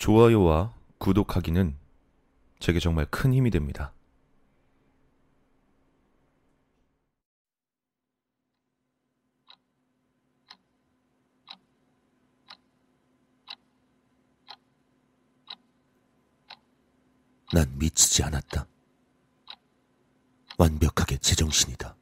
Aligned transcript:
좋아요와 0.00 0.72
구독하기는 0.96 1.76
제게 2.58 2.80
정말 2.80 3.04
큰 3.10 3.34
힘이 3.34 3.50
됩니다. 3.50 3.92
난 17.52 17.66
미치지 17.78 18.22
않았다. 18.22 18.66
완벽하게 20.58 21.18
제정신이다. 21.18 21.96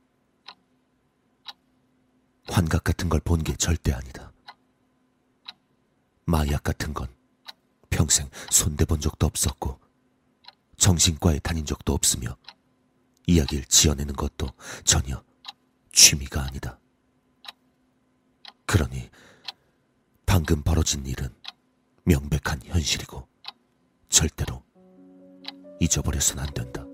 환각 2.51 2.85
같은 2.85 3.09
걸 3.09 3.21
본 3.21 3.43
게 3.43 3.55
절대 3.57 3.93
아니다. 3.93 4.33
마약 6.27 6.63
같은 6.63 6.93
건 6.93 7.09
평생 7.99 8.31
손대본 8.49 9.01
적도 9.01 9.27
없었고 9.27 9.77
정신과에 10.77 11.41
다닌 11.41 11.67
적도 11.67 11.95
없으며 11.95 12.37
이야기를 13.27 13.65
지어내는 13.65 14.15
것도 14.15 14.47
전혀 14.85 15.21
취미가 15.91 16.45
아니다. 16.45 16.79
그러니 18.67 19.11
방금 20.27 20.63
벌어진 20.63 21.05
일은 21.07 21.29
명백한 22.05 22.61
현실이고 22.63 23.27
절대로 24.09 24.63
잊어버려선 25.81 26.39
안 26.39 26.47
된다. 26.55 26.85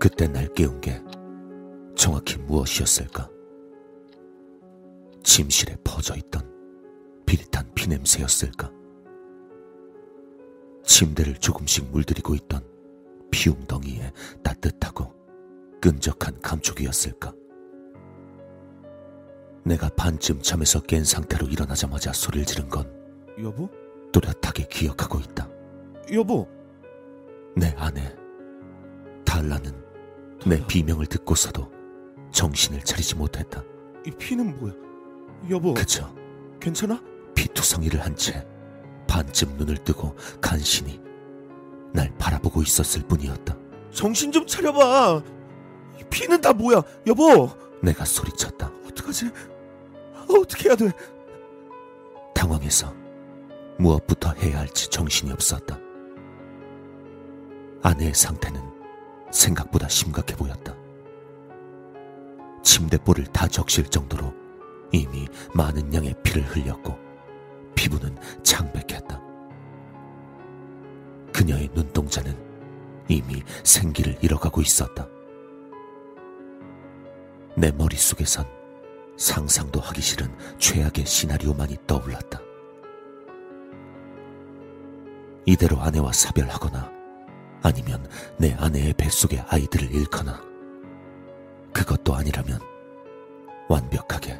그때 0.00 0.26
날 0.26 0.52
깨운 0.52 0.80
게 0.80 1.00
정확히 1.94 2.38
무엇이었을까? 2.38 3.31
침실에 5.32 5.76
퍼져 5.82 6.14
있던 6.14 6.42
비릿한 7.24 7.72
피냄새였을까? 7.72 8.70
침대를 10.84 11.36
조금씩 11.36 11.90
물들이고 11.90 12.34
있던 12.34 12.62
피웅덩이의 13.30 14.12
따뜻하고 14.42 15.10
끈적한 15.80 16.38
감촉이었을까? 16.42 17.32
내가 19.64 19.88
반쯤 19.96 20.42
잠에서 20.42 20.82
깬 20.82 21.02
상태로 21.02 21.46
일어나자마자 21.46 22.12
소리를 22.12 22.44
지른 22.44 22.68
건 22.68 22.92
여보? 23.40 23.70
또렷하게 24.12 24.66
기억하고 24.68 25.18
있다. 25.18 25.48
여보! 26.12 26.46
내 27.56 27.74
아내 27.78 28.14
달라는 29.24 29.72
내 30.46 30.62
비명을 30.66 31.06
듣고서도 31.06 31.72
정신을 32.32 32.80
차리지 32.82 33.16
못했다. 33.16 33.64
이 34.06 34.10
피는 34.10 34.58
뭐야? 34.58 34.91
여보, 35.50 35.74
그저 35.74 36.08
괜찮아? 36.60 37.00
피투성이를 37.34 38.00
한 38.04 38.14
채 38.16 38.46
반쯤 39.08 39.56
눈을 39.58 39.78
뜨고 39.78 40.14
간신히 40.40 41.00
날 41.92 42.10
바라보고 42.18 42.62
있었을 42.62 43.02
뿐이었다. 43.02 43.56
정신 43.90 44.32
좀 44.32 44.46
차려봐! 44.46 45.22
이 46.00 46.04
피는 46.08 46.40
다 46.40 46.52
뭐야? 46.54 46.82
여보! 47.06 47.50
내가 47.82 48.04
소리쳤다. 48.06 48.72
어떡하지? 48.86 49.30
어떻게 50.30 50.68
해야 50.70 50.76
돼? 50.76 50.90
당황해서 52.34 52.94
무엇부터 53.78 54.32
해야 54.32 54.60
할지 54.60 54.88
정신이 54.88 55.30
없었다. 55.32 55.78
아내의 57.82 58.14
상태는 58.14 58.62
생각보다 59.30 59.88
심각해 59.88 60.34
보였다. 60.36 60.74
침대볼을 62.62 63.26
다 63.26 63.46
적실 63.48 63.84
정도로 63.90 64.32
이미 64.92 65.26
많은 65.54 65.92
양의 65.92 66.14
피를 66.22 66.42
흘렸고 66.42 66.96
피부는 67.74 68.14
창백했다. 68.42 69.20
그녀의 71.32 71.70
눈동자는 71.74 72.36
이미 73.08 73.42
생기를 73.64 74.16
잃어가고 74.20 74.60
있었다. 74.60 75.08
내 77.56 77.70
머릿속에선 77.72 78.46
상상도 79.16 79.80
하기 79.80 80.00
싫은 80.00 80.30
최악의 80.58 81.06
시나리오만이 81.06 81.76
떠올랐다. 81.86 82.40
이대로 85.44 85.80
아내와 85.80 86.12
사별하거나 86.12 86.90
아니면 87.62 88.06
내 88.38 88.54
아내의 88.54 88.94
뱃속의 88.94 89.44
아이들을 89.48 89.92
잃거나 89.92 90.40
그것도 91.72 92.14
아니라면 92.14 92.60
완벽하게 93.68 94.38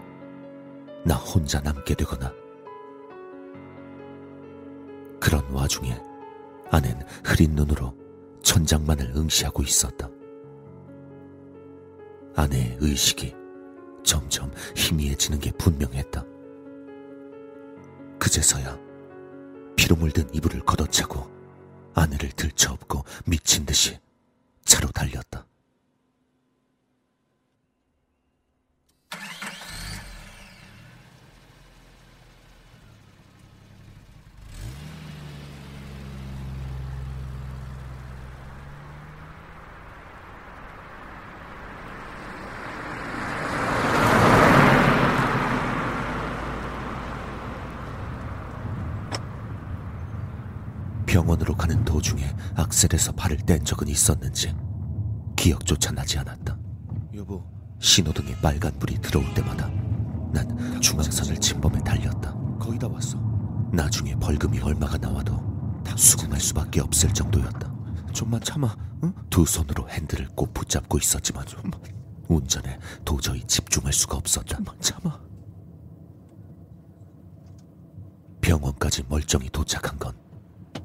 나 1.04 1.16
혼자 1.16 1.60
남게 1.60 1.94
되거나 1.94 2.32
그런 5.20 5.44
와중에 5.52 6.00
아낸 6.70 7.00
흐린 7.24 7.54
눈으로 7.54 7.94
천장만을 8.42 9.12
응시하고 9.16 9.62
있었다. 9.62 10.08
아내의 12.34 12.78
의식이 12.80 13.34
점점 14.02 14.50
희미해지는 14.74 15.38
게 15.38 15.52
분명했다. 15.52 16.24
그제서야 18.18 18.78
피로 19.76 19.96
물든 19.96 20.32
이불을 20.34 20.64
걷어차고 20.64 21.30
아내를 21.94 22.30
들쳐업고 22.30 23.04
미친 23.26 23.66
듯이 23.66 23.98
차로 24.64 24.88
달렸다. 24.88 25.46
병원으로 51.32 51.54
가는 51.54 51.84
도중에 51.84 52.34
악셀에서 52.54 53.12
발을 53.12 53.38
뗀 53.38 53.64
적은 53.64 53.88
있었는지 53.88 54.54
기억조차 55.36 55.92
나지 55.92 56.18
않았다. 56.18 56.58
여보, 57.14 57.42
신호등에 57.78 58.36
빨간불이 58.40 59.00
들어올 59.00 59.32
때마다 59.34 59.68
난 60.32 60.80
중앙선을 60.80 61.36
침범해 61.38 61.80
달렸다. 61.82 62.34
거의 62.58 62.78
다 62.78 62.88
왔어. 62.88 63.18
나중에 63.72 64.14
벌금이 64.16 64.60
얼마가 64.60 64.98
나와도 64.98 65.82
수긍할 65.96 66.40
수밖에 66.40 66.80
없을 66.80 67.12
정도였다. 67.12 67.72
좀만 68.12 68.40
참아, 68.42 68.76
응? 69.04 69.14
두 69.30 69.44
손으로 69.46 69.88
핸들을 69.88 70.28
꼭 70.34 70.52
붙잡고 70.52 70.98
있었지만 70.98 71.46
운전에 72.28 72.78
도저히 73.04 73.42
집중할 73.44 73.92
수가 73.92 74.16
없었다. 74.18 74.56
좀만 74.56 74.76
참아. 74.80 75.20
병원까지 78.42 79.04
멀쩡히 79.08 79.48
도착한 79.50 79.98
건 79.98 80.21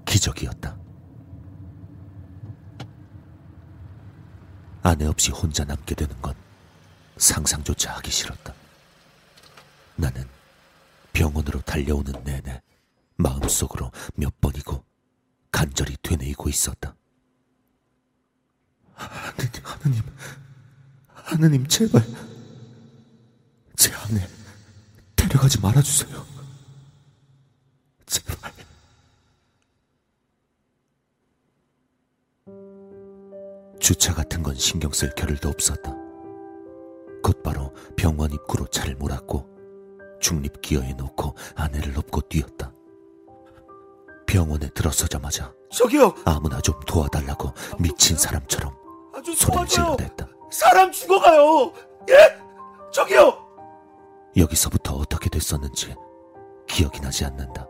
기적이었다. 0.07 0.75
아내 4.81 5.05
없이 5.05 5.31
혼자 5.31 5.63
남게 5.65 5.93
되는 5.95 6.19
건 6.21 6.33
상상조차 7.17 7.95
하기 7.97 8.09
싫었다. 8.09 8.53
나는 9.97 10.25
병원으로 11.13 11.61
달려오는 11.61 12.13
내내 12.23 12.61
마음속으로 13.17 13.91
몇 14.15 14.39
번이고 14.39 14.83
간절히 15.51 15.97
되뇌이고 16.01 16.49
있었다. 16.49 16.95
하느님, 18.93 19.51
하느님, 19.63 20.03
하느님, 21.07 21.67
제발. 21.67 22.01
제 23.75 23.93
아내, 23.93 24.27
데려가지 25.15 25.59
말아주세요. 25.59 26.25
제발. 28.05 28.36
주차 33.87 34.13
같은 34.13 34.43
건 34.43 34.53
신경 34.53 34.91
쓸 34.91 35.09
겨를도 35.11 35.47
없었다. 35.47 35.95
곧바로 37.23 37.73
병원 37.95 38.33
입구로 38.33 38.67
차를 38.67 38.95
몰았고 38.95 39.47
중립 40.19 40.59
기어에 40.59 40.91
놓고 40.91 41.33
아내를 41.55 41.97
업고 41.97 42.19
뛰었다. 42.19 42.73
병원에 44.25 44.67
들어서자마자 44.75 45.53
저기요! 45.71 46.13
아무나 46.25 46.59
좀 46.59 46.77
도와달라고 46.85 47.53
미친 47.79 48.17
사람처럼 48.17 48.75
소리를 49.23 49.37
도와줘요! 49.39 49.95
질러댔다. 49.95 50.27
사람 50.51 50.91
죽어가요! 50.91 51.71
예? 52.09 52.37
저기요! 52.91 53.37
여기서부터 54.35 54.97
어떻게 54.97 55.29
됐었는지 55.29 55.95
기억이 56.67 56.99
나지 56.99 57.23
않는다. 57.23 57.65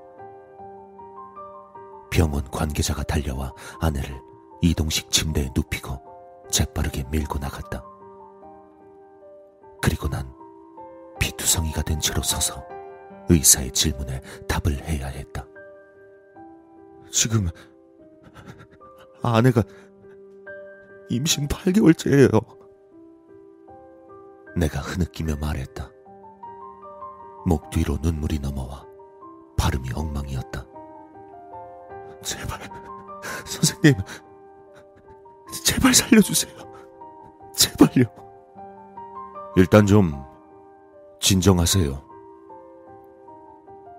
병원 2.10 2.44
관계자가 2.50 3.04
달려와 3.04 3.54
아내를 3.80 4.20
이동식 4.62 5.12
침대에 5.12 5.50
눕히고 5.56 6.02
재빠르게 6.50 7.04
밀고 7.12 7.40
나갔다. 7.40 7.84
그리고 9.82 10.08
난 10.08 10.34
피투성이가 11.20 11.82
된 11.84 12.00
채로 12.00 12.22
서서 12.22 12.66
의사의 13.30 13.72
질문에 13.72 14.22
답을 14.48 14.84
해야 14.84 15.08
했다. 15.08 15.46
지금 17.12 17.50
아내가 19.22 19.64
임신 21.10 21.48
8개월째예요. 21.48 22.58
내가 24.58 24.80
흐느끼며 24.80 25.36
말했다. 25.38 25.92
목 27.46 27.70
뒤로 27.70 27.98
눈물이 28.02 28.40
넘어와 28.40 28.86
발음이 29.58 29.90
엉망이었다. 29.94 30.66
제발, 32.24 32.60
선생님, 33.46 33.94
제발 35.64 35.94
살려주세요. 35.94 36.54
제발요. 37.56 38.06
일단 39.56 39.86
좀 39.86 40.24
진정하세요. 41.20 42.04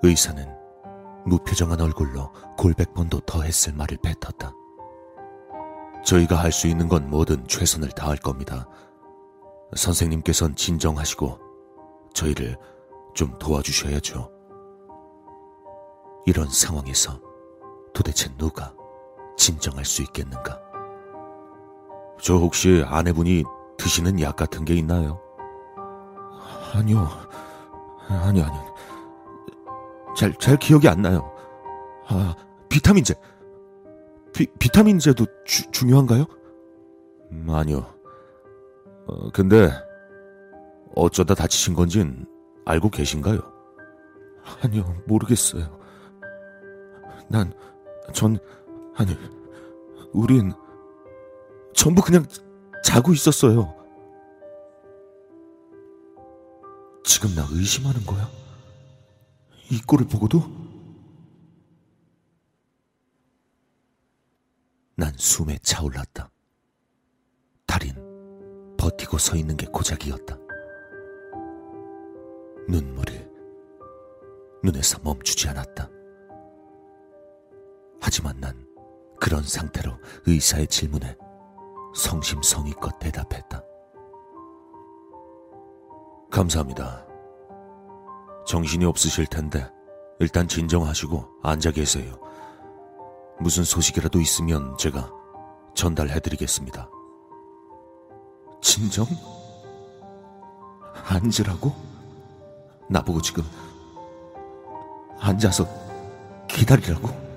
의사는 0.02 0.56
무표정한 1.26 1.80
얼굴로 1.80 2.30
골백 2.56 2.94
번도 2.94 3.20
더 3.20 3.42
했을 3.42 3.72
말을 3.72 3.98
뱉었다. 4.02 4.52
저희가 6.04 6.36
할 6.36 6.52
수 6.52 6.68
있는 6.68 6.88
건 6.88 7.10
뭐든 7.10 7.46
최선을 7.48 7.90
다할 7.90 8.16
겁니다. 8.16 8.68
선생님께선 9.74 10.54
진정하시고 10.54 11.38
저희를 12.14 12.56
좀 13.14 13.36
도와주셔야죠. 13.38 14.30
이런 16.24 16.48
상황에서 16.48 17.20
도대체 17.92 18.30
누가 18.36 18.72
진정할 19.36 19.84
수 19.84 20.02
있겠는가? 20.02 20.60
저 22.20 22.34
혹시 22.34 22.82
아내분이 22.86 23.44
드시는 23.76 24.20
약 24.20 24.36
같은 24.36 24.64
게 24.64 24.74
있나요? 24.74 25.20
아니요. 26.74 27.08
아니요, 28.08 28.44
아니요. 28.44 28.74
잘, 30.16 30.34
잘 30.34 30.56
기억이 30.56 30.88
안 30.88 31.02
나요. 31.02 31.32
아, 32.08 32.34
비타민제. 32.68 33.14
비, 34.34 34.46
비타민제도 34.58 35.26
주, 35.44 35.70
중요한가요? 35.70 36.24
음, 37.32 37.46
아니요. 37.50 37.86
어, 39.06 39.30
근데 39.32 39.70
어쩌다 40.94 41.34
다치신 41.34 41.74
건진 41.74 42.26
알고 42.64 42.90
계신가요? 42.90 43.40
아니요, 44.62 45.02
모르겠어요. 45.06 45.78
난, 47.28 47.52
전, 48.12 48.38
아니, 48.96 49.16
우린 50.12 50.52
전부 51.78 52.02
그냥 52.02 52.26
자고 52.82 53.12
있었어요. 53.12 53.72
지금 57.04 57.32
나 57.36 57.46
의심하는 57.52 58.04
거야? 58.04 58.28
이 59.70 59.80
꼴을 59.82 60.08
보고도? 60.08 60.42
난 64.96 65.12
숨에 65.16 65.56
차올랐다. 65.62 66.28
달인 67.64 67.94
버티고 68.76 69.16
서 69.18 69.36
있는 69.36 69.56
게 69.56 69.66
고작이었다. 69.66 70.36
눈물이 72.68 73.24
눈에서 74.64 74.98
멈추지 75.04 75.48
않았다. 75.48 75.88
하지만 78.00 78.40
난 78.40 78.66
그런 79.20 79.44
상태로 79.44 79.96
의사의 80.26 80.66
질문에 80.66 81.16
성심성의껏 81.94 82.98
대답했다. 82.98 83.62
감사합니다. 86.30 87.06
정신이 88.46 88.84
없으실 88.84 89.26
텐데 89.26 89.70
일단 90.20 90.48
진정하시고 90.48 91.24
앉아 91.42 91.70
계세요. 91.72 92.18
무슨 93.40 93.64
소식이라도 93.64 94.20
있으면 94.20 94.76
제가 94.78 95.10
전달해드리겠습니다. 95.74 96.90
진정? 98.60 99.06
앉으라고? 101.08 101.72
나보고 102.90 103.22
지금 103.22 103.44
앉아서 105.20 105.66
기다리라고? 106.48 107.27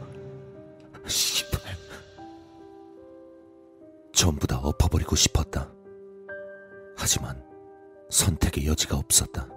전부 4.21 4.45
다 4.45 4.59
엎어버리고 4.59 5.15
싶었다. 5.15 5.73
하지만 6.95 7.43
선택의 8.11 8.67
여지가 8.67 8.95
없었다. 8.95 9.47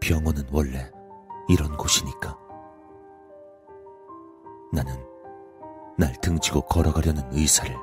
병원은 0.00 0.44
원래 0.52 0.88
이런 1.48 1.76
곳이니까. 1.76 2.38
나는 4.72 5.04
날 5.98 6.14
등지고 6.20 6.60
걸어가려는 6.66 7.24
의사를 7.32 7.74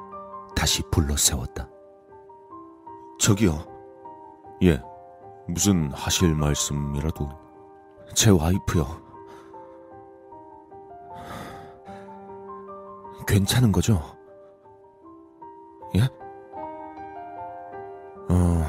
다시 0.55 0.81
불러 0.89 1.17
세웠다. 1.17 1.69
저기요. 3.19 3.65
예. 4.61 4.81
무슨 5.49 5.91
하실 5.91 6.33
말씀이라도. 6.35 7.29
제 8.15 8.29
와이프요. 8.29 8.85
괜찮은 13.27 13.73
거죠? 13.73 14.22
예? 15.95 16.03
어. 18.29 18.67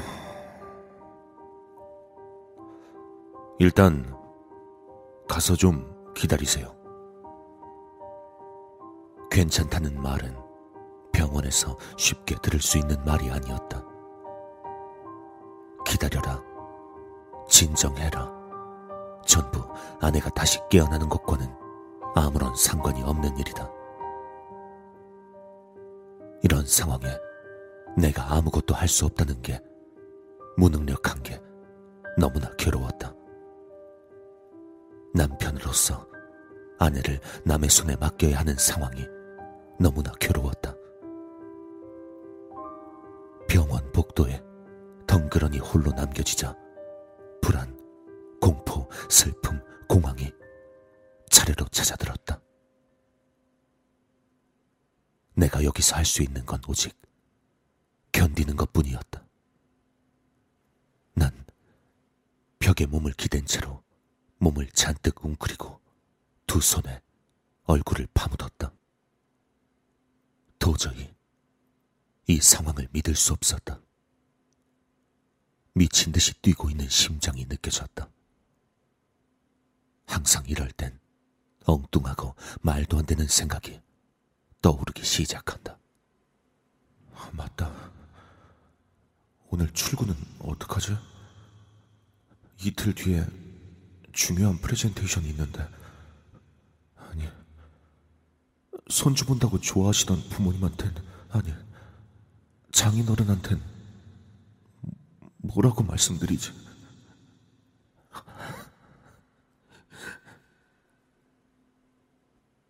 일단 3.59 4.15
가서 5.27 5.55
좀 5.55 6.13
기다리세요. 6.13 6.75
괜찮다는 9.31 10.01
말은 10.01 10.35
병원에서 11.11 11.77
쉽게 11.97 12.35
들을 12.41 12.59
수 12.59 12.77
있는 12.77 13.03
말이 13.03 13.29
아니었다. 13.29 13.83
기다려라. 15.85 16.41
진정해라. 17.47 18.31
전부 19.25 19.61
아내가 20.01 20.29
다시 20.29 20.59
깨어나는 20.69 21.09
것과는 21.09 21.47
아무런 22.15 22.55
상관이 22.55 23.01
없는 23.03 23.37
일이다. 23.37 23.69
이런 26.43 26.65
상황에 26.65 27.05
내가 27.97 28.33
아무것도 28.33 28.73
할 28.75 28.87
수 28.87 29.05
없다는 29.05 29.41
게 29.41 29.61
무능력한 30.57 31.21
게 31.23 31.41
너무나 32.17 32.49
괴로웠다. 32.57 33.13
남편으로서 35.13 36.07
아내를 36.79 37.19
남의 37.45 37.69
손에 37.69 37.95
맡겨야 37.95 38.39
하는 38.39 38.55
상황이 38.57 39.05
너무나 39.79 40.11
괴로웠다. 40.19 40.75
병원 43.47 43.91
복도에 43.91 44.41
덩그러니 45.07 45.59
홀로 45.59 45.91
남겨지자 45.91 46.55
불안, 47.41 47.77
공포, 48.41 48.87
슬픔, 49.09 49.59
공황이 49.87 50.31
차례로 51.29 51.65
찾아들었다. 51.71 52.41
내가 55.35 55.63
여기서 55.63 55.95
할 55.95 56.05
수 56.05 56.23
있는 56.23 56.45
건 56.45 56.61
오직 56.67 56.95
견디는 58.11 58.55
것 58.55 58.71
뿐이었다. 58.71 59.25
난 61.13 61.45
벽에 62.59 62.85
몸을 62.85 63.13
기댄 63.13 63.45
채로 63.45 63.83
몸을 64.37 64.69
잔뜩 64.71 65.23
웅크리고 65.23 65.79
두 66.47 66.61
손에 66.61 67.01
얼굴을 67.63 68.07
파묻었다. 68.13 68.71
도저히 70.59 71.13
이 72.27 72.39
상황을 72.39 72.87
믿을 72.91 73.15
수 73.15 73.33
없었다. 73.33 73.79
미친 75.73 76.13
듯이 76.13 76.33
뛰고 76.41 76.69
있는 76.69 76.87
심장이 76.87 77.45
느껴졌다. 77.45 78.09
항상 80.05 80.45
이럴 80.47 80.71
땐 80.71 80.97
엉뚱하고 81.65 82.35
말도 82.61 82.99
안 82.99 83.05
되는 83.05 83.27
생각이 83.27 83.81
떠오르기 84.65 85.03
시작한다. 85.03 85.77
아, 87.13 87.29
맞다. 87.33 87.71
오늘 89.51 89.71
출근은 89.71 90.15
어떡하지? 90.39 90.97
이틀 92.63 92.95
뒤에 92.95 93.27
중요한 94.11 94.57
프레젠테이션이 94.57 95.29
있는데. 95.29 95.69
아니, 96.95 97.29
손주 98.89 99.27
본다고 99.27 99.59
좋아하시던 99.61 100.29
부모님한텐, 100.29 100.95
아니, 101.29 101.53
장인어른한텐 102.71 103.61
뭐라고 105.43 105.83
말씀드리지? 105.83 106.51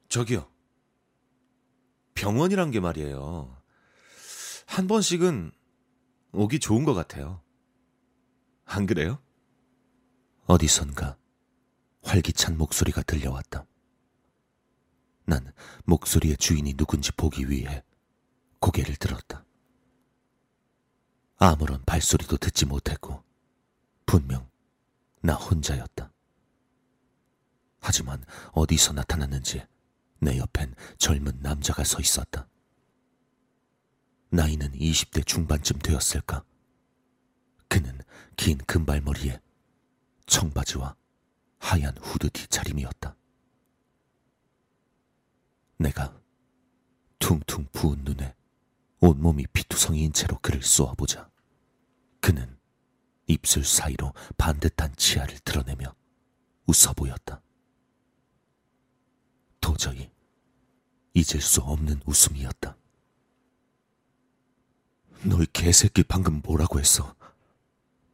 저기요. 0.10 0.55
병원이란 2.16 2.72
게 2.72 2.80
말이에요. 2.80 3.56
한 4.66 4.88
번씩은 4.88 5.52
오기 6.32 6.60
좋은 6.60 6.84
것 6.84 6.94
같아요. 6.94 7.42
안 8.66 8.86
그래요? 8.88 9.22
어디선가 10.48 11.18
활기찬 12.04 12.58
목소리가 12.58 13.04
들려왔다. 13.04 13.66
난 15.26 15.54
목소리의 15.86 16.38
주인이 16.38 16.74
누군지 16.76 17.12
보기 17.12 17.50
위해 17.50 17.84
고개를 18.60 18.96
들었다. 18.96 19.46
아무런 21.38 21.84
발소리도 21.84 22.38
듣지 22.38 22.66
못했고, 22.66 23.24
분명 24.06 24.50
나 25.22 25.34
혼자였다. 25.34 26.12
하지만 27.80 28.24
어디서 28.54 28.94
나타났는지 28.94 29.64
내 30.20 30.38
옆엔 30.38 30.74
젊은 30.98 31.40
남자가 31.42 31.84
서 31.84 32.00
있었다. 32.00 32.48
나이는 34.30 34.72
20대 34.74 35.26
중반쯤 35.26 35.80
되었을까? 35.80 36.44
그는 37.68 38.00
긴 38.36 38.58
금발머리에 38.58 39.40
청바지와 40.26 40.96
하얀 41.60 41.96
후드 41.98 42.30
뒤차림이었다. 42.30 43.16
내가 45.78 46.20
퉁퉁 47.20 47.66
부은 47.72 48.04
눈에 48.04 48.36
온몸이 49.00 49.46
피투성이인 49.48 50.14
채로 50.14 50.38
그를 50.40 50.62
쏘아보자. 50.64 51.30
그는 52.22 52.58
입술 53.28 53.64
사이로 53.64 54.14
반듯한 54.38 54.96
치아를 54.96 55.40
드러내며 55.40 55.94
웃어 56.68 56.94
보였다. 56.94 57.42
도저히 59.76 60.10
잊을 61.14 61.42
수 61.42 61.60
없는 61.60 62.00
웃음이었다. 62.06 62.78
너희 65.24 65.46
개새끼 65.52 66.04
방금 66.04 66.42
뭐라고 66.42 66.80
했어? 66.80 67.14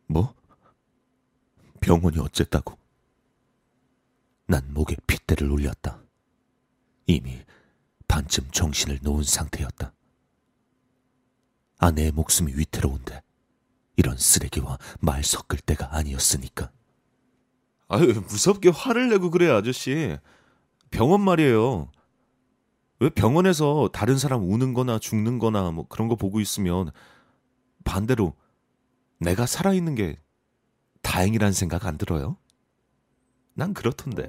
뭐? 0.07 0.33
병원이 1.79 2.17
어쨌다고? 2.17 2.79
난 4.47 4.73
목에 4.73 4.95
핏대를 5.05 5.51
올렸다. 5.51 6.01
이미 7.05 7.43
반쯤 8.07 8.49
정신을 8.49 8.99
놓은 9.03 9.23
상태였다. 9.23 9.93
아내의 11.77 12.11
목숨이 12.11 12.53
위태로운데 12.55 13.21
이런 13.97 14.17
쓰레기와 14.17 14.79
말 14.99 15.23
섞을 15.23 15.59
때가 15.63 15.95
아니었으니까. 15.95 16.71
아유, 17.87 18.19
무섭게 18.27 18.69
화를 18.69 19.09
내고 19.09 19.29
그래, 19.29 19.47
아저씨. 19.49 20.17
병원 20.91 21.21
말이에요. 21.21 21.89
왜 22.99 23.09
병원에서 23.09 23.89
다른 23.91 24.17
사람 24.17 24.43
우는 24.43 24.73
거나 24.73 24.99
죽는 24.99 25.39
거나 25.39 25.71
뭐 25.71 25.87
그런 25.87 26.07
거 26.07 26.15
보고 26.15 26.39
있으면 26.39 26.91
반대로 27.83 28.35
내가 29.19 29.45
살아있는 29.45 29.95
게 29.95 30.17
다행이란 31.01 31.51
생각 31.53 31.85
안 31.85 31.97
들어요? 31.97 32.37
난 33.55 33.73
그렇던데. 33.73 34.27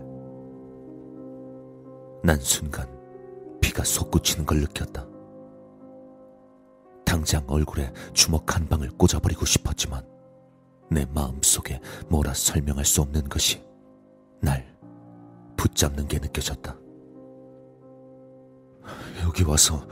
난 2.24 2.40
순간 2.40 2.88
피가 3.60 3.84
솟구치는 3.84 4.46
걸 4.46 4.60
느꼈다. 4.60 5.06
당장 7.04 7.44
얼굴에 7.48 7.92
주먹 8.14 8.54
한 8.54 8.66
방을 8.68 8.90
꽂아버리고 8.92 9.44
싶었지만 9.44 10.06
내 10.90 11.04
마음속에 11.06 11.80
뭐라 12.08 12.32
설명할 12.32 12.84
수 12.84 13.02
없는 13.02 13.28
것이 13.28 13.62
날 14.40 14.72
붙잡는 15.62 16.08
게 16.08 16.18
느껴졌다. 16.18 16.76
여기 19.22 19.44
와서 19.44 19.86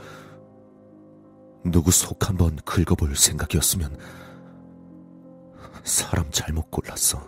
누구 1.63 1.91
속 1.91 2.27
한번 2.27 2.57
긁어볼 2.65 3.15
생각이었으면 3.15 3.97
사람 5.85 6.29
잘못 6.29 6.69
골랐어. 6.69 7.25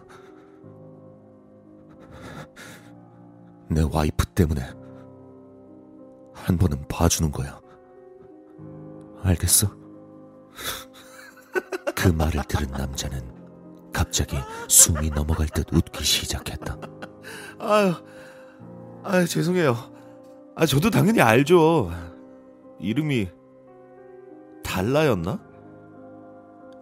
내 3.70 3.82
와이프 3.82 4.26
때문에 4.36 4.62
한 6.34 6.58
번은 6.58 6.86
봐주는 6.90 7.32
거야. 7.32 7.62
알겠어? 9.22 9.68
그 11.96 12.10
말을 12.10 12.44
들은 12.50 12.70
남자는 12.72 13.92
갑자기 13.94 14.36
숨이 14.68 15.12
넘어갈 15.12 15.48
듯 15.48 15.74
웃기 15.74 16.04
시작했다. 16.04 16.78
아유, 17.60 17.94
아유, 19.04 19.28
죄송해요. 19.28 19.76
아, 20.56 20.66
저도 20.66 20.90
당연히 20.90 21.22
알죠. 21.22 21.92
이름이 22.80 23.28
달라였나? 24.64 25.40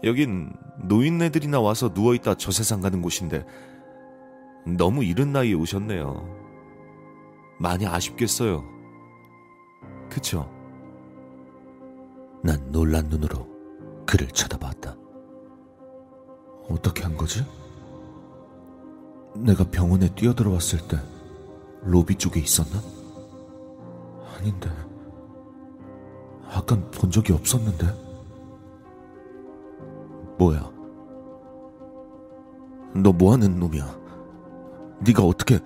여긴 0.03 0.53
노인네들이나 0.83 1.59
와서 1.59 1.89
누워있다 1.93 2.35
저 2.35 2.51
세상 2.51 2.81
가는 2.81 3.01
곳인데 3.01 3.45
너무 4.77 5.03
이른 5.03 5.31
나이에 5.31 5.53
오셨네요. 5.53 6.39
많이 7.59 7.85
아쉽겠어요. 7.85 8.63
그쵸? 10.09 10.49
난 12.43 12.71
놀란 12.71 13.07
눈으로 13.07 13.47
그를 14.05 14.27
쳐다봤다. 14.27 14.95
어떻게 16.69 17.03
한 17.03 17.15
거지? 17.15 17.45
내가 19.35 19.63
병원에 19.65 20.07
뛰어들어왔을 20.13 20.87
때 20.87 20.97
로비 21.83 22.15
쪽에 22.15 22.39
있었나? 22.39 22.79
아닌데. 24.37 24.69
아깐 26.49 26.89
본 26.91 27.09
적이 27.09 27.33
없었는데. 27.33 27.85
뭐야? 30.37 30.71
너 32.95 33.11
뭐하는 33.11 33.59
놈이야? 33.59 33.99
네가 35.01 35.23
어떻게 35.23 35.59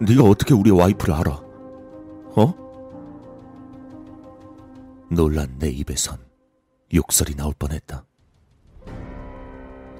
네가 0.00 0.24
어떻게 0.24 0.52
우리 0.52 0.70
와이프를 0.70 1.14
알아? 1.14 1.32
어? 2.34 2.54
놀란 5.10 5.58
내 5.58 5.68
입에선 5.68 6.18
욕설이 6.92 7.34
나올 7.36 7.54
뻔했다. 7.58 8.04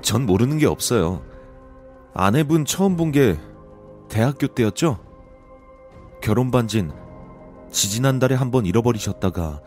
전 0.00 0.26
모르는 0.26 0.58
게 0.58 0.66
없어요. 0.66 1.22
아내분 2.14 2.64
처음 2.64 2.96
본 2.96 3.12
게 3.12 3.38
대학교 4.12 4.46
때였죠? 4.46 4.98
결혼 6.20 6.50
반진 6.50 6.92
지지난달에 7.70 8.34
한번 8.34 8.66
잃어버리셨다가 8.66 9.62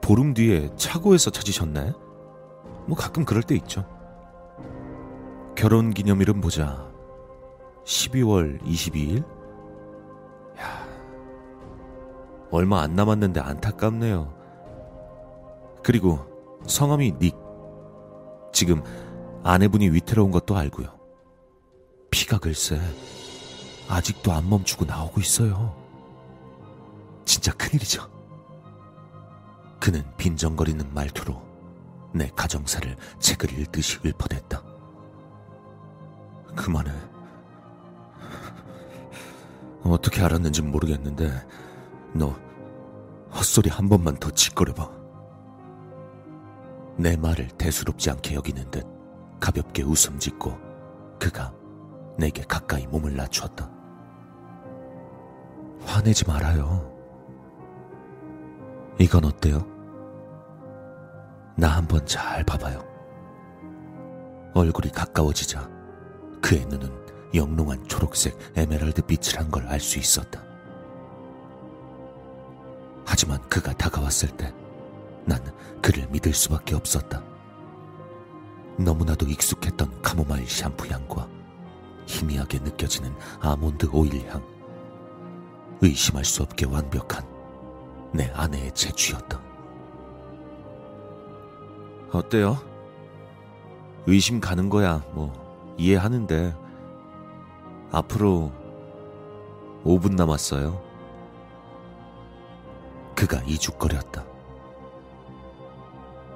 보름 0.00 0.32
뒤에 0.32 0.74
차고에서 0.74 1.30
찾으셨네? 1.30 1.92
뭐 2.86 2.96
가끔 2.96 3.26
그럴 3.26 3.42
때 3.42 3.54
있죠. 3.56 3.86
결혼 5.54 5.90
기념일은 5.92 6.40
보자. 6.40 6.90
12월 7.84 8.58
22일? 8.62 9.22
야, 10.58 10.88
얼마 12.50 12.80
안 12.80 12.96
남았는데 12.96 13.38
안타깝네요. 13.38 14.32
그리고 15.82 16.20
성함이 16.66 17.18
닉. 17.18 17.36
지금 18.50 18.82
아내분이 19.42 19.90
위태로운 19.90 20.30
것도 20.30 20.56
알고요. 20.56 20.88
피가 22.10 22.38
글쎄 22.38 22.80
아직도 23.88 24.32
안 24.32 24.48
멈추고 24.48 24.84
나오고 24.84 25.20
있어요. 25.20 25.74
진짜 27.24 27.52
큰일이죠. 27.52 28.10
그는 29.80 30.02
빈정거리는 30.16 30.92
말투로 30.94 31.42
내 32.12 32.30
가정사를 32.34 32.96
책을 33.18 33.58
읽듯이 33.58 33.98
읊어댔다. 34.04 34.62
그만해. 36.54 36.92
어떻게 39.82 40.22
알았는지 40.22 40.62
모르겠는데 40.62 41.46
너 42.14 42.34
헛소리 43.34 43.68
한 43.68 43.88
번만 43.88 44.16
더 44.16 44.30
짓거려봐. 44.30 44.90
내 46.96 47.16
말을 47.16 47.48
대수롭지 47.58 48.10
않게 48.10 48.34
여기는 48.34 48.70
듯 48.70 48.86
가볍게 49.40 49.82
웃음 49.82 50.18
짓고 50.18 50.56
그가 51.18 51.52
내게 52.16 52.42
가까이 52.44 52.86
몸을 52.86 53.16
낮추었다. 53.16 53.73
화내지 55.86 56.26
말아요. 56.26 56.92
이건 58.98 59.24
어때요? 59.24 59.66
나 61.56 61.68
한번 61.68 62.04
잘 62.06 62.44
봐봐요. 62.44 62.84
얼굴이 64.54 64.90
가까워지자 64.90 65.68
그의 66.40 66.64
눈은 66.66 66.90
영롱한 67.34 67.88
초록색 67.88 68.36
에메랄드 68.56 69.02
한걸알 69.36 69.80
수 69.80 69.98
있었다. 69.98 70.42
하지만 73.04 73.40
그가 73.48 73.72
다가왔을 73.72 74.28
때 74.36 74.52
난 75.26 75.40
그를 75.80 76.06
믿을 76.08 76.32
수밖에 76.32 76.74
없었다. 76.74 77.22
너무나도 78.78 79.26
익숙했던 79.26 80.02
카모마일 80.02 80.48
샴푸 80.48 80.86
향과 80.86 81.28
희미하게 82.06 82.58
느껴지는 82.58 83.14
아몬드 83.40 83.88
오일 83.92 84.28
향. 84.30 84.42
의심할 85.80 86.24
수 86.24 86.42
없게 86.42 86.66
완벽한 86.66 87.24
내 88.12 88.30
아내의 88.34 88.72
재취였다. 88.72 89.40
어때요? 92.12 92.58
의심 94.06 94.40
가는 94.40 94.68
거야, 94.68 95.04
뭐, 95.12 95.32
이해하는데, 95.76 96.54
앞으로 97.90 98.52
5분 99.84 100.14
남았어요. 100.14 100.80
그가 103.14 103.42
이죽거렸다. 103.42 104.24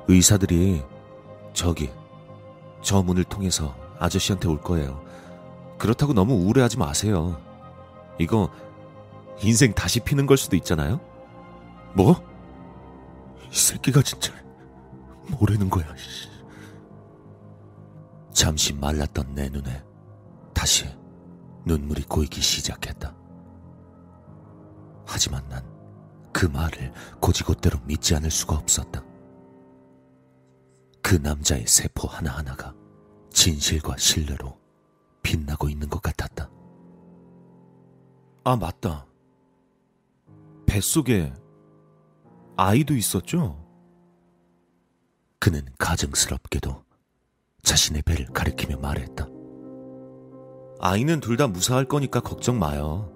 의사들이 0.08 0.82
저기 1.52 1.90
저 2.82 3.02
문을 3.02 3.24
통해서 3.24 3.74
아저씨한테 3.98 4.48
올 4.48 4.60
거예요. 4.60 5.02
그렇다고 5.76 6.12
너무 6.12 6.34
우울해하지 6.34 6.78
마세요. 6.78 7.40
이거 8.18 8.50
인생 9.42 9.72
다시 9.72 10.00
피는 10.00 10.26
걸 10.26 10.36
수도 10.36 10.56
있잖아요? 10.56 11.00
뭐? 11.94 12.16
이 13.50 13.54
새끼가 13.56 14.02
진짜 14.02 14.32
뭐라는 15.30 15.70
거야. 15.70 15.86
잠시 18.32 18.72
말랐던 18.72 19.34
내 19.34 19.48
눈에 19.48 19.82
다시 20.54 20.86
눈물이 21.64 22.04
고이기 22.04 22.40
시작했다. 22.40 23.14
하지만 25.06 25.46
난 25.48 25.78
그 26.38 26.46
말을 26.46 26.92
고지곳대로 27.20 27.80
믿지 27.84 28.14
않을 28.14 28.30
수가 28.30 28.54
없었다. 28.54 29.02
그 31.02 31.16
남자의 31.16 31.66
세포 31.66 32.06
하나하나가 32.06 32.72
진실과 33.32 33.96
신뢰로 33.96 34.56
빛나고 35.22 35.68
있는 35.68 35.88
것 35.88 36.00
같았다. 36.00 36.48
아, 38.44 38.54
맞다. 38.54 39.04
뱃속에 40.78 41.32
아이도 42.56 42.94
있었죠? 42.94 43.66
그는 45.40 45.62
가증스럽게도 45.76 46.84
자신의 47.64 48.02
배를 48.02 48.26
가리키며 48.26 48.76
말했다. 48.76 49.26
아이는 50.78 51.18
둘 51.18 51.36
다 51.36 51.48
무사할 51.48 51.84
거니까 51.86 52.20
걱정 52.20 52.60
마요. 52.60 53.12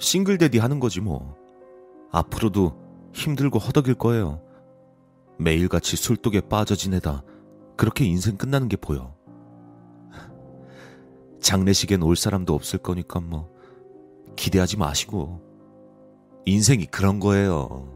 싱글데디 0.00 0.58
하는 0.58 0.78
거지 0.78 1.00
뭐. 1.00 1.34
앞으로도 2.12 3.10
힘들고 3.14 3.58
허덕일 3.58 3.94
거예요. 3.94 4.42
매일같이 5.38 5.96
술독에 5.96 6.42
빠져 6.42 6.74
지내다 6.74 7.22
그렇게 7.78 8.04
인생 8.04 8.36
끝나는 8.36 8.68
게 8.68 8.76
보여. 8.76 9.16
장례식엔 11.40 12.02
올 12.02 12.16
사람도 12.16 12.54
없을 12.54 12.80
거니까 12.80 13.20
뭐 13.20 13.50
기대하지 14.36 14.76
마시고 14.76 15.55
인생이 16.46 16.86
그런 16.86 17.20
거예요. 17.20 17.92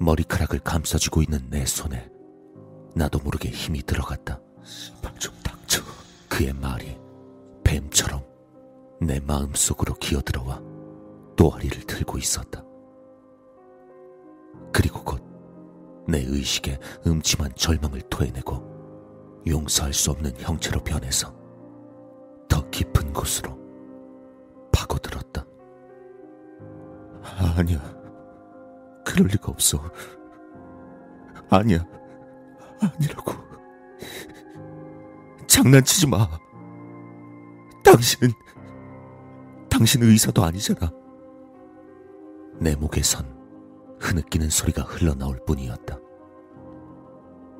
머리카락을 0.00 0.58
감싸주고 0.58 1.22
있는 1.22 1.48
내 1.48 1.64
손에 1.64 2.10
나도 2.94 3.20
모르게 3.20 3.48
힘이 3.48 3.82
들어갔다. 3.82 4.40
좀 5.18 5.34
닥쳐. 5.42 5.82
그의 6.28 6.52
말이 6.52 6.98
뱀처럼 7.62 8.22
내 9.00 9.20
마음속으로 9.20 9.94
기어들어와 9.94 10.60
또아리를 11.36 11.82
들고 11.84 12.18
있었다. 12.18 12.62
그리고 14.72 15.02
곧 15.02 15.34
내 16.06 16.18
의식에 16.18 16.78
음침한 17.06 17.52
절망을 17.56 18.02
토해내고 18.02 19.42
용서할 19.46 19.92
수 19.92 20.10
없는 20.10 20.34
형체로 20.38 20.82
변해서 20.82 21.34
더 22.48 22.68
깊은 22.70 23.12
곳으로 23.12 23.58
파고들었다. 24.72 25.33
아니야. 27.56 27.78
그럴 29.04 29.28
리가 29.28 29.50
없어. 29.50 29.80
아니야. 31.50 31.84
아니라고. 32.80 33.32
장난치지 35.46 36.08
마. 36.08 36.28
당신은, 37.84 38.32
당신 39.70 40.02
의사도 40.02 40.42
아니잖아. 40.44 40.90
내 42.58 42.74
목에선 42.74 43.26
흐느끼는 44.00 44.50
소리가 44.50 44.82
흘러나올 44.82 45.40
뿐이었다. 45.46 45.98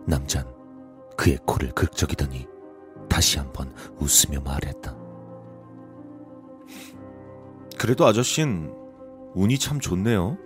남잔 0.06 0.46
그의 1.16 1.38
코를 1.46 1.72
긁적이더니 1.72 2.46
다시 3.08 3.38
한번 3.38 3.72
웃으며 3.98 4.40
말했다. 4.40 4.96
그래도 7.78 8.06
아저씨는 8.06 8.83
운이 9.34 9.58
참 9.58 9.80
좋네요. 9.80 10.38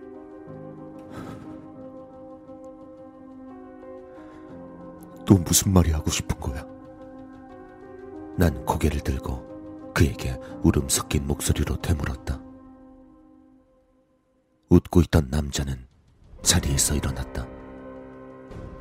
또 5.27 5.35
무슨 5.37 5.73
말이 5.73 5.91
하고 5.93 6.11
싶은 6.11 6.41
거야? 6.41 6.67
난 8.37 8.65
고개를 8.65 9.01
들고 9.01 9.93
그에게 9.93 10.39
울음 10.63 10.89
섞인 10.89 11.27
목소리로 11.27 11.77
되물었다. 11.83 12.41
웃고 14.71 15.03
있던 15.03 15.29
남자는 15.31 15.87
자리에서 16.43 16.95
일어났다. 16.95 17.47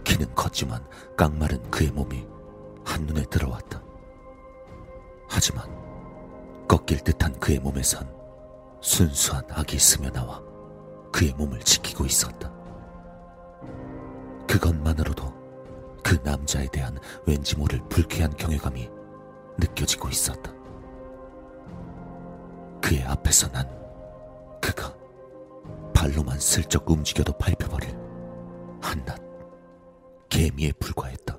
키는 0.05 0.33
컸지만 0.35 0.85
깡마른 1.17 1.69
그의 1.69 1.91
몸이 1.91 2.25
한눈에 2.85 3.23
들어왔다. 3.23 3.83
하지만 5.27 5.67
꺾일 6.67 7.03
듯한 7.03 7.37
그의 7.39 7.59
몸에선 7.59 8.16
순수한 8.81 9.43
악이 9.49 9.77
스며 9.79 10.09
나와 10.09 10.41
그의 11.11 11.33
몸을 11.33 11.59
지키고 11.61 12.05
있었다. 12.05 12.51
그것만으로도 14.47 15.33
그 16.03 16.17
남자에 16.23 16.67
대한 16.71 16.97
왠지 17.25 17.55
모를 17.57 17.81
불쾌한 17.89 18.35
경외감이 18.37 18.89
느껴지고 19.57 20.09
있었다. 20.09 20.53
그의 22.81 23.03
앞에서 23.03 23.49
난 23.49 23.67
그가 24.61 24.93
발로만 25.93 26.39
슬쩍 26.39 26.89
움직여도 26.89 27.33
밟혀버릴 27.37 27.89
한낱 28.81 29.19
개미에 30.29 30.71
불과했다. 30.73 31.37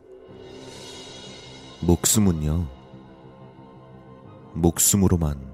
목숨은요, 1.80 2.66
목숨으로만 4.54 5.47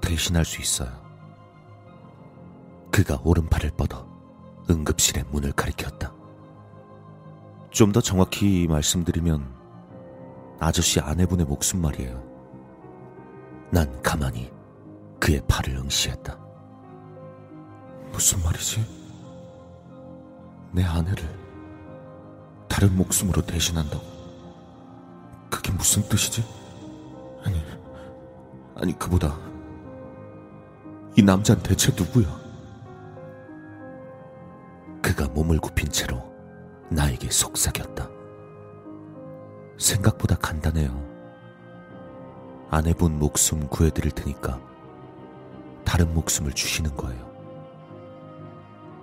대신할 0.00 0.44
수 0.44 0.60
있어요. 0.60 0.90
그가 2.90 3.20
오른팔을 3.24 3.70
뻗어 3.72 4.06
응급실의 4.70 5.24
문을 5.30 5.52
가리켰다. 5.52 6.12
좀 7.70 7.92
더 7.92 8.00
정확히 8.00 8.66
말씀드리면 8.68 9.54
아저씨 10.58 11.00
아내분의 11.00 11.46
목숨 11.46 11.80
말이에요. 11.80 12.22
난 13.70 14.02
가만히 14.02 14.50
그의 15.20 15.42
팔을 15.46 15.76
응시했다. 15.76 16.38
무슨 18.10 18.42
말이지? 18.42 18.84
내 20.72 20.82
아내를 20.84 21.22
다른 22.68 22.96
목숨으로 22.96 23.42
대신한다고? 23.42 24.02
그게 25.50 25.72
무슨 25.72 26.02
뜻이지? 26.08 26.44
아니, 27.44 27.62
아니, 28.76 28.98
그보다 28.98 29.36
이 31.18 31.22
남자는 31.24 31.64
대체 31.64 31.90
누구야? 31.96 32.28
그가 35.02 35.26
몸을 35.26 35.58
굽힌 35.58 35.90
채로 35.90 36.22
나에게 36.90 37.28
속삭였다. 37.28 38.08
생각보다 39.78 40.36
간단해요. 40.36 40.96
아내분 42.70 43.18
목숨 43.18 43.66
구해드릴 43.66 44.12
테니까 44.12 44.60
다른 45.84 46.14
목숨을 46.14 46.52
주시는 46.52 46.94
거예요. 46.94 47.28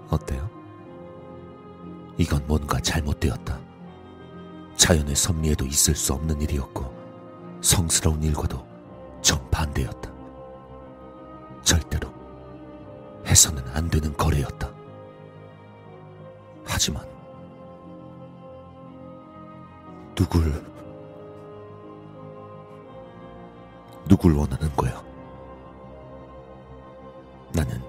어때요? 0.09 0.49
이건 2.17 2.47
뭔가 2.47 2.79
잘못되었다. 2.79 3.59
자연의 4.77 5.17
섭리에도 5.17 5.65
있을 5.65 5.93
수 5.95 6.13
없는 6.13 6.41
일이었고 6.41 7.59
성스러운 7.59 8.23
일과도 8.23 8.65
정반대였다. 9.21 10.15
절대로 11.65 12.04
해서는 13.35 13.67
안 13.73 13.89
되는 13.89 14.15
거래였다. 14.15 14.71
하지만 16.63 17.05
누굴 20.15 20.63
누굴 24.07 24.37
원하는 24.37 24.73
거야? 24.77 25.03
나는 27.51 27.83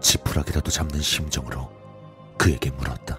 지푸라기라도 0.00 0.70
잡는 0.70 1.00
심정으로 1.00 1.72
그에게 2.36 2.70
물었다. 2.72 3.18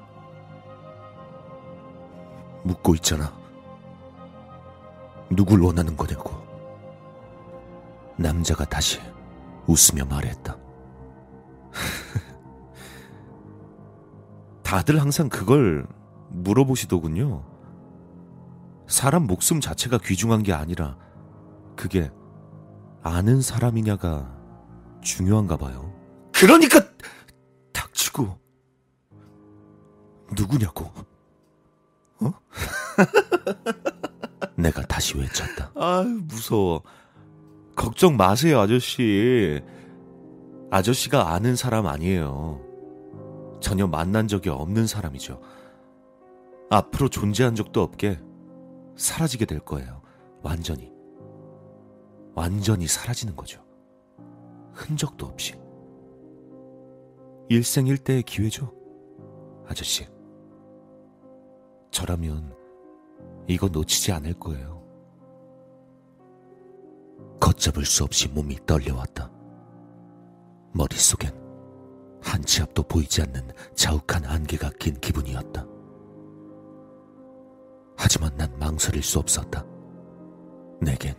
묻고 2.62 2.94
있잖아. 2.94 3.36
누굴 5.32 5.64
원하는 5.64 5.98
거냐고. 5.98 6.32
남자가 8.18 8.66
다시 8.66 9.02
웃으며 9.66 10.06
말했다. 10.06 10.65
다들 14.76 15.00
항상 15.00 15.30
그걸 15.30 15.88
물어보시더군요. 16.32 17.46
사람 18.88 19.26
목숨 19.26 19.62
자체가 19.62 20.00
귀중한 20.00 20.44
게 20.44 20.52
아니라 20.52 20.98
그게 21.78 22.12
아는 23.02 23.42
사람이냐가 23.42 24.36
중요한가 25.02 25.56
봐요. 25.56 25.94
그러니까 26.34 26.82
닥치고 27.72 28.38
누구냐고. 30.36 30.92
어? 32.20 32.34
내가 34.60 34.82
다시 34.82 35.18
외쳤다. 35.18 35.72
아, 35.76 36.04
무서워. 36.04 36.84
걱정 37.78 38.18
마세요, 38.18 38.60
아저씨. 38.60 39.62
아저씨가 40.70 41.32
아는 41.34 41.56
사람 41.56 41.88
아니에요. 41.88 42.75
전혀 43.66 43.88
만난 43.88 44.28
적이 44.28 44.50
없는 44.50 44.86
사람이죠. 44.86 45.42
앞으로 46.70 47.10
존재한 47.10 47.56
적도 47.56 47.82
없게 47.82 48.22
사라지게 48.96 49.46
될 49.46 49.60
거예요. 49.60 50.04
완전히. 50.44 50.94
완전히 52.36 52.86
사라지는 52.86 53.36
거죠. 53.36 53.66
흔적도 54.72 55.26
없이. 55.26 55.56
일생일대의 57.50 58.22
기회죠. 58.22 58.72
아저씨. 59.68 60.08
저라면 61.90 62.56
이거 63.48 63.68
놓치지 63.68 64.12
않을 64.12 64.36
거예요. 64.36 64.84
걷잡을 67.40 67.84
수 67.84 68.04
없이 68.04 68.28
몸이 68.28 68.60
떨려왔다. 68.68 69.32
머릿속엔 70.72 71.45
한 72.26 72.42
치 72.44 72.62
앞도 72.62 72.84
보이지 72.84 73.22
않는 73.22 73.52
자욱한 73.76 74.26
안개가 74.26 74.72
낀 74.80 74.96
기분이었다. 75.00 75.66
하지만 77.98 78.36
난 78.36 78.52
망설일 78.60 79.02
수 79.04 79.20
없었다. 79.20 79.64
내겐 80.82 81.16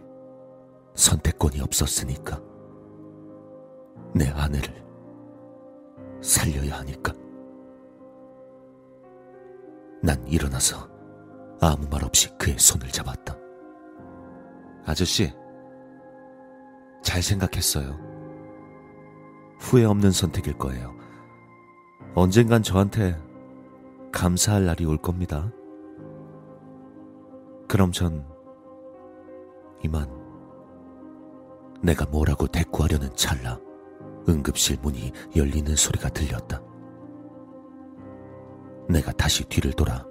선택권이 0.95 1.61
없었으니까. 1.61 2.40
내 4.14 4.29
아내를 4.29 4.85
살려야 6.21 6.79
하니까. 6.79 7.12
난 10.03 10.27
일어나서 10.27 10.88
아무 11.61 11.88
말 11.88 12.05
없이 12.05 12.29
그의 12.37 12.59
손을 12.59 12.88
잡았다. 12.88 13.37
아저씨, 14.85 15.33
잘 17.03 17.23
생각했어요. 17.23 18.06
후회 19.59 19.85
없는 19.85 20.11
선택일 20.11 20.59
거예요. 20.59 20.95
언젠간 22.14 22.62
저한테 22.62 23.16
감사할 24.12 24.64
날이 24.64 24.85
올 24.85 24.97
겁니다. 24.97 25.51
그럼 27.69 27.92
전 27.92 28.25
이만 29.85 30.09
내가 31.83 32.07
뭐라고 32.07 32.47
대꾸하려는 32.47 33.14
찰나 33.14 33.61
응급실 34.29 34.79
문이 34.83 35.12
열리는 35.37 35.75
소리가 35.77 36.09
들렸다. 36.09 36.62
내가 38.88 39.12
다시 39.12 39.45
뒤를 39.45 39.73
돌아 39.73 40.05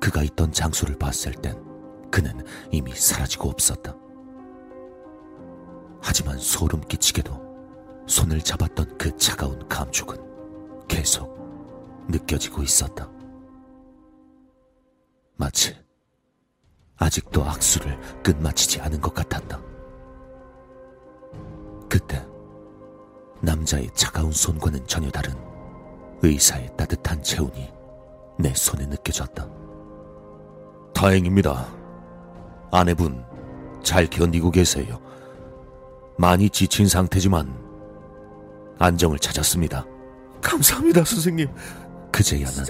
그가 0.00 0.22
있던 0.22 0.50
장소를 0.50 0.98
봤을 0.98 1.32
땐 1.32 1.62
그는 2.10 2.44
이미 2.70 2.92
사라지고 2.92 3.48
없었다. 3.50 3.96
하지만 6.02 6.38
소름 6.38 6.80
끼치게도 6.82 7.43
손을 8.06 8.40
잡았던 8.40 8.98
그 8.98 9.16
차가운 9.16 9.66
감촉은 9.68 10.18
계속 10.88 11.34
느껴지고 12.08 12.62
있었다. 12.62 13.08
마치 15.36 15.74
아직도 16.96 17.44
악수를 17.44 17.98
끝마치지 18.22 18.80
않은 18.80 19.00
것 19.00 19.12
같았다. 19.14 19.60
그때 21.88 22.24
남자의 23.40 23.88
차가운 23.94 24.32
손과는 24.32 24.86
전혀 24.86 25.10
다른 25.10 25.34
의사의 26.22 26.70
따뜻한 26.76 27.22
체온이 27.22 27.70
내 28.38 28.54
손에 28.54 28.86
느껴졌다. 28.86 29.46
다행입니다. 30.94 31.66
아내분, 32.70 33.24
잘 33.82 34.06
견디고 34.06 34.50
계세요. 34.50 35.00
많이 36.16 36.48
지친 36.48 36.88
상태지만 36.88 37.63
안정을 38.78 39.18
찾았습니다. 39.18 39.84
감사합니다, 40.42 41.04
선생님. 41.04 41.48
그제야 42.12 42.48
난. 42.50 42.66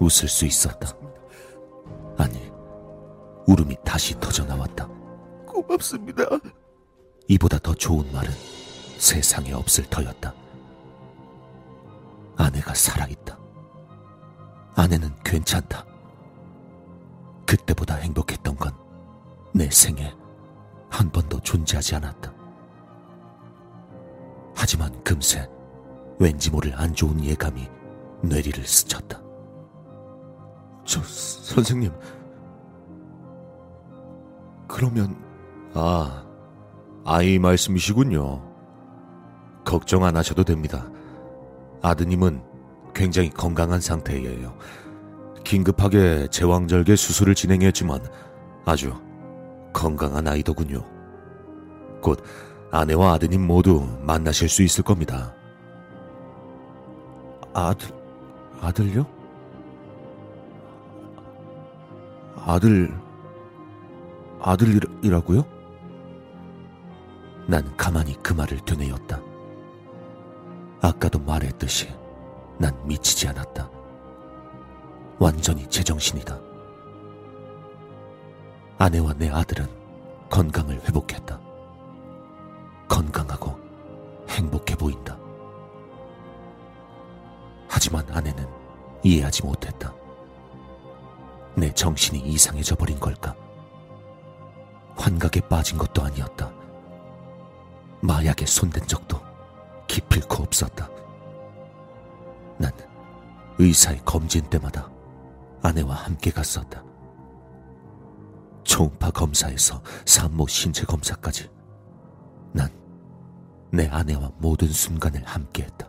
웃을 0.00 0.28
수 0.28 0.44
있었다. 0.46 0.92
아니, 2.18 2.50
울음이 3.46 3.76
다시 3.84 4.18
터져 4.20 4.44
나왔다. 4.44 4.88
고맙습니다. 5.46 6.24
이보다 7.28 7.58
더 7.58 7.74
좋은 7.74 8.10
말은 8.12 8.30
세상에 8.98 9.52
없을 9.52 9.84
터였다. 9.84 10.34
아내가 12.36 12.74
살아있다. 12.74 13.38
아내는 14.74 15.10
괜찮다. 15.24 15.84
그때보다 17.46 17.94
행복했던 17.96 18.56
건 18.56 18.86
내 19.56 19.70
생에 19.70 20.14
한 20.90 21.10
번도 21.10 21.40
존재하지 21.40 21.94
않았다. 21.94 22.30
하지만 24.66 24.90
금세 25.04 25.48
왠지 26.18 26.50
모를 26.50 26.74
안 26.74 26.92
좋은 26.92 27.24
예감이 27.24 27.68
뇌리를 28.20 28.66
스쳤다. 28.66 29.22
저 30.84 31.00
선생님. 31.04 31.92
그러면 34.66 35.16
아 35.72 36.26
아이 37.04 37.38
말씀이시군요. 37.38 38.42
걱정 39.64 40.02
안 40.02 40.16
하셔도 40.16 40.42
됩니다. 40.42 40.90
아드님은 41.82 42.42
굉장히 42.92 43.30
건강한 43.30 43.80
상태예요. 43.80 44.58
긴급하게 45.44 46.26
제왕절개 46.26 46.96
수술을 46.96 47.36
진행했지만 47.36 48.00
아주 48.64 48.92
건강한 49.72 50.26
아이더군요. 50.26 50.84
곧 52.02 52.20
아내와 52.76 53.14
아드님 53.14 53.46
모두 53.46 53.88
만나실 54.02 54.50
수 54.50 54.62
있을 54.62 54.84
겁니다. 54.84 55.34
아들, 57.54 57.88
아들요? 58.60 59.06
아들, 62.36 62.94
아들이라고요? 64.42 65.42
난 67.46 67.74
가만히 67.78 68.14
그 68.22 68.34
말을 68.34 68.58
되뇌었다. 68.66 69.22
아까도 70.82 71.18
말했듯이 71.18 71.88
난 72.58 72.76
미치지 72.86 73.26
않았다. 73.28 73.70
완전히 75.18 75.66
제정신이다. 75.66 76.38
아내와 78.76 79.14
내 79.14 79.30
아들은 79.30 79.66
건강을 80.28 80.82
회복했다. 80.82 81.45
건강하고 82.88 83.58
행복해 84.28 84.74
보인다. 84.76 85.18
하지만 87.68 88.06
아내는 88.10 88.46
이해하지 89.02 89.44
못했다. 89.44 89.94
내 91.56 91.72
정신이 91.72 92.20
이상해져 92.20 92.74
버린 92.76 92.98
걸까? 92.98 93.34
환각에 94.96 95.40
빠진 95.48 95.78
것도 95.78 96.02
아니었다. 96.02 96.52
마약에 98.00 98.46
손댄 98.46 98.86
적도 98.86 99.20
기필코 99.86 100.42
없었다. 100.42 100.88
난 102.58 102.70
의사의 103.58 104.00
검진 104.04 104.42
때마다 104.44 104.90
아내와 105.62 105.94
함께 105.94 106.30
갔었다. 106.30 106.82
초음파 108.64 109.10
검사에서 109.12 109.82
산모 110.04 110.46
신체 110.48 110.84
검사까지 110.84 111.48
난 111.48 111.55
내 113.76 113.86
아내와 113.88 114.32
모든 114.38 114.68
순간을 114.68 115.22
함께했다. 115.24 115.86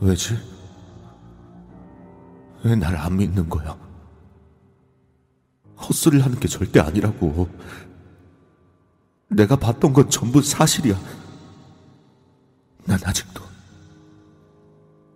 왜지? 0.00 0.36
왜 2.64 2.74
날 2.76 2.94
안 2.96 3.16
믿는 3.16 3.48
거야? 3.48 3.78
헛소리를 5.78 6.24
하는 6.24 6.38
게 6.40 6.48
절대 6.48 6.80
아니라고. 6.80 7.48
내가 9.28 9.56
봤던 9.56 9.92
건 9.92 10.10
전부 10.10 10.42
사실이야. 10.42 10.98
난 12.84 12.98
아직도 13.04 13.42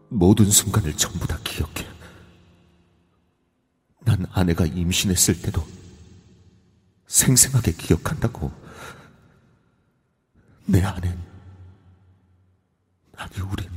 모든 0.09 0.51
순간을 0.51 0.97
전부 0.97 1.27
다 1.27 1.39
기억해. 1.45 1.87
난 4.01 4.27
아내가 4.33 4.65
임신했을 4.67 5.43
때도 5.43 5.63
생생하게 7.07 7.73
기억한다고. 7.73 8.51
내 10.71 10.85
아낸, 10.85 11.21
아니, 13.17 13.41
우린 13.41 13.69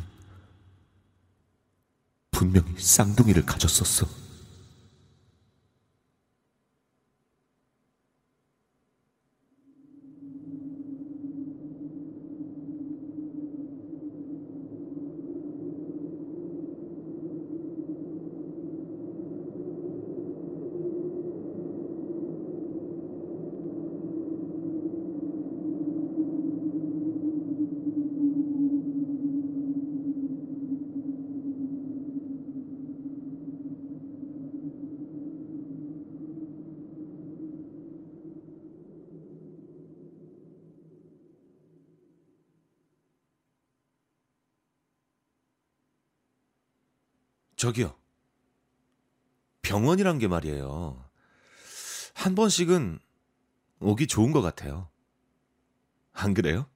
분명히 2.29 2.79
쌍둥이를 2.79 3.47
가졌었어. 3.47 4.22
저기요. 47.63 47.95
병원이란 49.62 50.19
게 50.19 50.28
말이에요. 50.28 51.02
한 52.13 52.36
번씩은 52.36 52.99
오기 53.80 54.08
좋은 54.08 54.34
것 54.34 54.41
같아요. 54.41 54.89
안 56.12 56.34
그래요? 56.34 56.67